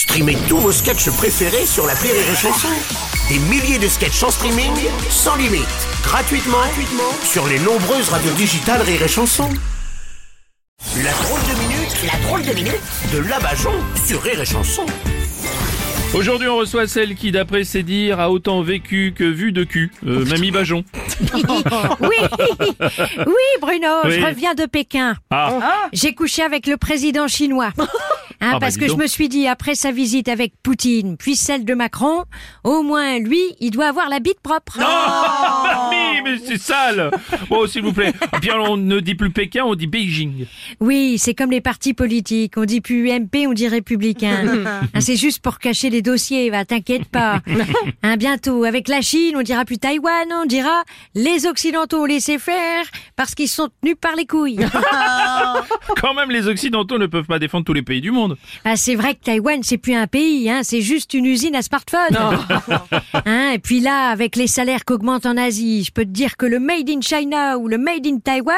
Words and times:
Streamez 0.00 0.38
tous 0.48 0.56
vos 0.56 0.72
sketchs 0.72 1.10
préférés 1.10 1.66
sur 1.66 1.86
la 1.86 1.92
Rire 1.92 2.14
et 2.14 2.34
Chanson. 2.34 2.68
Des 3.28 3.38
milliers 3.38 3.78
de 3.78 3.86
sketchs 3.86 4.22
en 4.22 4.30
streaming, 4.30 4.72
sans 5.10 5.36
limite, 5.36 5.66
gratuitement, 6.02 6.56
gratuitement 6.56 7.12
sur 7.22 7.46
les 7.46 7.58
nombreuses 7.58 8.08
radios 8.08 8.32
digitales 8.32 8.80
Rire 8.80 9.02
et 9.02 9.08
Chanson. 9.08 9.50
La 11.04 11.12
drôle 11.12 11.40
de 11.42 11.68
minute, 11.68 11.94
la 12.10 12.18
drôle 12.26 12.42
de 12.42 12.54
minute 12.54 12.80
de 13.12 13.18
Labajon 13.28 13.74
sur 14.06 14.22
Rire 14.22 14.40
et 14.40 14.46
Chanson. 14.46 14.86
Aujourd'hui, 16.14 16.48
on 16.48 16.56
reçoit 16.56 16.88
celle 16.88 17.14
qui, 17.14 17.30
d'après 17.30 17.64
ses 17.64 17.82
dires, 17.82 18.20
a 18.20 18.30
autant 18.30 18.62
vécu 18.62 19.12
que 19.14 19.22
vu 19.24 19.52
de 19.52 19.64
cul. 19.64 19.92
Euh, 20.06 20.24
Mamie 20.24 20.50
Bajon. 20.50 20.82
Oui, 22.00 22.16
oui, 23.26 23.46
Bruno, 23.60 23.88
Oui. 24.04 24.12
je 24.18 24.24
reviens 24.26 24.54
de 24.54 24.64
Pékin. 24.64 25.16
Ah, 25.30 25.58
J'ai 25.92 26.14
couché 26.14 26.42
avec 26.42 26.66
le 26.66 26.78
président 26.78 27.28
chinois. 27.28 27.72
Hein, 28.40 28.52
bah, 28.52 28.58
parce 28.60 28.76
que 28.76 28.88
je 28.88 28.94
me 28.94 29.06
suis 29.06 29.28
dit, 29.28 29.46
après 29.46 29.74
sa 29.74 29.92
visite 29.92 30.28
avec 30.28 30.54
Poutine, 30.62 31.16
puis 31.16 31.36
celle 31.36 31.64
de 31.64 31.74
Macron, 31.74 32.24
au 32.64 32.82
moins 32.82 33.18
lui, 33.18 33.40
il 33.60 33.70
doit 33.70 33.88
avoir 33.88 34.08
la 34.08 34.18
bite 34.18 34.40
propre. 34.40 34.78
Mamie, 35.74 36.22
mais 36.24 36.38
c'est 36.44 36.58
sale 36.58 37.10
Bon, 37.48 37.66
s'il 37.66 37.82
vous 37.82 37.92
plaît. 37.92 38.12
Et 38.36 38.38
puis 38.40 38.50
on 38.52 38.76
ne 38.76 39.00
dit 39.00 39.14
plus 39.14 39.30
Pékin, 39.30 39.64
on 39.64 39.74
dit 39.74 39.86
Beijing. 39.86 40.46
Oui, 40.80 41.16
c'est 41.18 41.34
comme 41.34 41.50
les 41.50 41.60
partis 41.60 41.94
politiques. 41.94 42.54
On 42.56 42.64
dit 42.64 42.80
plus 42.80 43.10
UMP, 43.10 43.46
on 43.46 43.52
dit 43.52 43.68
républicain. 43.68 44.30
Hein, 44.92 45.00
c'est 45.00 45.16
juste 45.16 45.40
pour 45.42 45.58
cacher 45.58 45.90
les 45.90 46.02
dossiers, 46.02 46.50
va, 46.50 46.64
t'inquiète 46.64 47.06
pas. 47.06 47.40
Hein, 48.02 48.16
bientôt, 48.16 48.64
avec 48.64 48.88
la 48.88 49.00
Chine, 49.00 49.34
on 49.36 49.42
dira 49.42 49.64
plus 49.64 49.78
Taïwan, 49.78 50.28
on 50.32 50.46
dira 50.46 50.82
les 51.14 51.46
Occidentaux 51.46 52.02
ont 52.02 52.06
laissé 52.06 52.38
faire 52.38 52.84
parce 53.16 53.34
qu'ils 53.34 53.48
sont 53.48 53.68
tenus 53.80 53.96
par 54.00 54.16
les 54.16 54.26
couilles. 54.26 54.58
Quand 56.00 56.14
même, 56.14 56.30
les 56.30 56.48
Occidentaux 56.48 56.98
ne 56.98 57.06
peuvent 57.06 57.26
pas 57.26 57.38
défendre 57.38 57.64
tous 57.64 57.72
les 57.72 57.82
pays 57.82 58.00
du 58.00 58.10
monde. 58.10 58.36
Ah, 58.64 58.76
c'est 58.76 58.94
vrai 58.94 59.14
que 59.14 59.20
Taïwan, 59.24 59.62
c'est 59.62 59.78
plus 59.78 59.94
un 59.94 60.06
pays, 60.06 60.50
hein, 60.50 60.60
c'est 60.62 60.80
juste 60.80 61.14
une 61.14 61.26
usine 61.26 61.54
à 61.54 61.62
smartphone. 61.62 62.16
Hein, 63.26 63.50
et 63.52 63.58
puis 63.58 63.80
là, 63.80 64.08
avec 64.10 64.36
les 64.36 64.46
salaires 64.46 64.84
qu'augmentent 64.84 65.26
en 65.26 65.36
Asie, 65.36 65.59
je 65.60 65.90
peux 65.92 66.04
te 66.04 66.10
dire 66.10 66.36
que 66.36 66.46
le 66.46 66.58
Made 66.58 66.88
in 66.88 67.00
China 67.00 67.58
ou 67.58 67.68
le 67.68 67.78
Made 67.78 68.06
in 68.06 68.18
Taiwan, 68.18 68.54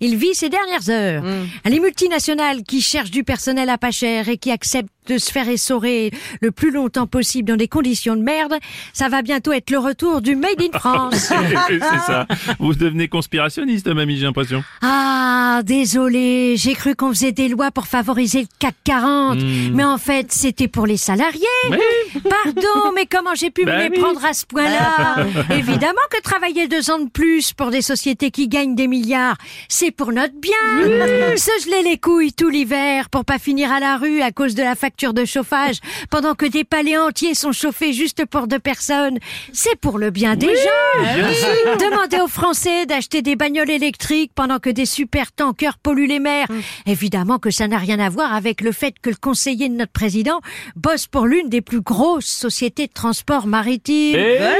il 0.00 0.16
vit 0.16 0.34
ses 0.34 0.48
dernières 0.48 0.88
heures. 0.88 1.22
Ah, 1.64 1.68
Les 1.70 1.80
multinationales 1.80 2.62
qui 2.62 2.80
cherchent 2.80 3.10
du 3.10 3.24
personnel 3.24 3.68
à 3.68 3.78
pas 3.78 3.90
cher 3.90 4.28
et 4.28 4.38
qui 4.38 4.50
acceptent 4.50 4.90
de 5.08 5.18
se 5.18 5.32
faire 5.32 5.48
essorer 5.48 6.10
le 6.40 6.50
plus 6.50 6.70
longtemps 6.70 7.06
possible 7.06 7.48
dans 7.48 7.56
des 7.56 7.68
conditions 7.68 8.14
de 8.16 8.22
merde, 8.22 8.54
ça 8.92 9.08
va 9.08 9.22
bientôt 9.22 9.52
être 9.52 9.70
le 9.70 9.78
retour 9.78 10.20
du 10.20 10.36
Made 10.36 10.60
in 10.60 10.78
France. 10.78 11.32
c'est 11.68 11.78
ça. 11.80 12.26
Vous 12.58 12.74
devenez 12.74 13.08
conspirationniste, 13.08 13.88
Mamie, 13.88 14.16
j'ai 14.18 14.24
l'impression. 14.26 14.62
Ah, 14.82 15.62
désolé, 15.64 16.54
j'ai 16.56 16.74
cru 16.74 16.94
qu'on 16.94 17.08
faisait 17.10 17.32
des 17.32 17.48
lois 17.48 17.70
pour 17.70 17.86
favoriser 17.86 18.42
le 18.42 18.48
CAC 18.58 18.74
40, 18.84 19.38
mais 19.72 19.84
en 19.84 19.98
fait, 19.98 20.32
c'était 20.32 20.68
pour 20.68 20.86
les 20.86 20.96
salariés. 20.96 21.40
Pardon, 22.22 22.92
mais 22.94 23.06
comment 23.06 23.34
j'ai 23.34 23.50
pu 23.50 23.64
Bah 23.64 23.78
me 23.78 23.82
les 23.84 23.90
oui. 23.90 23.98
prendre 23.98 24.24
à 24.24 24.32
ce 24.32 24.44
point-là 24.46 25.26
Évidemment 25.50 25.94
que 26.10 26.20
travailler 26.22 26.68
deux 26.68 26.90
ans 26.90 26.98
de 26.98 27.08
plus 27.08 27.52
pour 27.52 27.70
des 27.70 27.82
sociétés 27.82 28.30
qui 28.30 28.48
gagnent 28.48 28.74
des 28.74 28.88
milliards, 28.88 29.36
c'est 29.68 29.90
pour 29.90 30.12
notre 30.12 30.34
bien. 30.40 30.52
Se 31.36 31.50
geler 31.64 31.82
les 31.82 31.98
couilles 31.98 32.32
tout 32.32 32.48
l'hiver 32.48 33.08
pour 33.10 33.24
pas 33.24 33.38
finir 33.38 33.72
à 33.72 33.80
la 33.80 33.96
rue 33.96 34.20
à 34.20 34.32
cause 34.32 34.54
de 34.54 34.62
la 34.62 34.74
facture 34.74 34.97
de 35.06 35.24
chauffage, 35.24 35.76
pendant 36.10 36.34
que 36.34 36.44
des 36.44 36.64
palais 36.64 36.98
entiers 36.98 37.34
sont 37.34 37.52
chauffés 37.52 37.92
juste 37.92 38.24
pour 38.26 38.48
deux 38.48 38.58
personnes, 38.58 39.18
c'est 39.52 39.76
pour 39.76 39.98
le 39.98 40.10
bien 40.10 40.34
des 40.34 40.48
gens. 40.48 41.78
Demandez 41.80 42.20
aux 42.20 42.28
Français 42.28 42.84
d'acheter 42.84 43.22
des 43.22 43.36
bagnoles 43.36 43.70
électriques 43.70 44.32
pendant 44.34 44.58
que 44.58 44.70
des 44.70 44.86
super 44.86 45.30
tankers 45.32 45.78
polluent 45.78 46.08
les 46.08 46.18
mers. 46.18 46.48
Évidemment 46.86 47.38
que 47.38 47.50
ça 47.50 47.68
n'a 47.68 47.78
rien 47.78 48.00
à 48.00 48.08
voir 48.08 48.34
avec 48.34 48.60
le 48.60 48.72
fait 48.72 48.94
que 49.00 49.10
le 49.10 49.16
conseiller 49.16 49.68
de 49.68 49.74
notre 49.74 49.92
président 49.92 50.40
bosse 50.74 51.06
pour 51.06 51.26
l'une 51.26 51.48
des 51.48 51.60
plus 51.60 51.80
grosses 51.80 52.26
sociétés 52.26 52.88
de 52.88 52.92
transport 52.92 53.46
maritime. 53.46 54.16
Eh 54.18 54.38
Ah, 54.40 54.54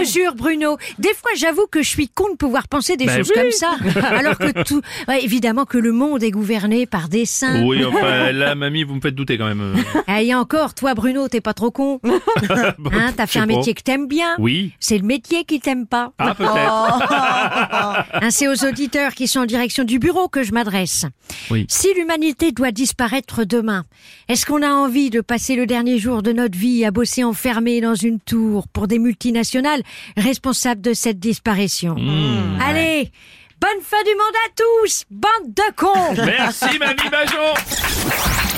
te 0.00 0.04
jure, 0.04 0.34
Bruno. 0.34 0.76
Des 0.98 1.14
fois, 1.14 1.30
j'avoue 1.36 1.66
que 1.70 1.82
je 1.82 1.88
suis 1.88 2.08
con 2.08 2.30
de 2.30 2.36
pouvoir 2.36 2.68
penser 2.68 2.96
des 2.96 3.06
Ben 3.06 3.18
choses 3.18 3.32
oui. 3.34 3.42
comme 3.42 3.50
ça. 3.50 3.76
Alors 4.08 4.38
que 4.38 4.62
tout, 4.62 4.80
Ouais, 5.08 5.22
évidemment 5.24 5.64
que 5.64 5.78
le 5.78 5.92
monde 5.92 6.22
est 6.22 6.30
gouverné 6.30 6.86
par 6.86 7.08
des 7.08 7.24
saints. 7.26 7.62
Oui, 7.64 7.84
enfin, 7.86 8.32
là, 8.32 8.54
Mamie, 8.54 8.84
vous 8.84 8.94
me 8.94 9.00
faites 9.00 9.14
douter 9.14 9.38
quand 9.38 9.46
même. 9.46 9.74
Ah, 10.06 10.22
Et 10.22 10.34
encore, 10.34 10.74
toi, 10.74 10.94
Bruno, 10.94 11.28
t'es 11.28 11.40
pas 11.40 11.54
trop 11.54 11.70
con. 11.70 12.00
Hein, 12.04 13.12
t'as 13.16 13.26
fait 13.26 13.38
un 13.38 13.46
métier 13.46 13.74
que 13.74 13.82
t'aimes 13.82 14.06
bien. 14.06 14.34
Oui. 14.38 14.72
C'est 14.78 14.98
le 14.98 15.04
métier 15.04 15.44
qui 15.44 15.60
t'aime 15.60 15.86
pas. 15.86 16.12
Ah, 16.18 16.34
peut-être. 16.34 18.04
Hein, 18.22 18.30
c'est 18.30 18.48
aux 18.48 18.64
auditeurs 18.68 19.14
qui 19.14 19.26
sont 19.28 19.40
en 19.40 19.46
direction 19.46 19.84
du 19.84 19.98
bureau 19.98 20.28
que 20.28 20.42
je 20.42 20.52
m'adresse. 20.52 21.06
Oui. 21.50 21.66
Si 21.68 21.88
l'humanité 21.94 22.52
doit 22.52 22.70
disparaître 22.70 23.44
demain, 23.44 23.84
est-ce 24.28 24.46
qu'on 24.46 24.62
a 24.62 24.70
envie 24.70 25.10
de 25.10 25.20
passer 25.20 25.56
le 25.56 25.66
dernier 25.66 25.98
jour 25.98 26.22
de 26.22 26.32
notre 26.32 26.56
vie 26.56 26.84
à 26.84 26.90
bosser 26.90 27.24
enfermé 27.24 27.80
dans 27.80 27.94
une 27.94 28.20
tour 28.20 28.68
pour 28.68 28.86
des 28.88 28.98
multinationales 28.98 29.82
responsables 30.16 30.80
de 30.80 30.94
cette 30.94 31.18
disparition. 31.18 31.96
Allez, 32.60 33.10
bonne 33.60 33.82
fin 33.82 34.02
du 34.02 34.10
monde 34.10 34.36
à 34.46 34.50
tous, 34.56 35.04
bande 35.10 35.54
de 35.54 35.74
cons. 35.76 36.14
Merci, 36.24 36.78
Mamie 36.78 37.10
Bajon 37.10 38.53